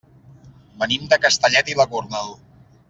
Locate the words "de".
1.13-1.21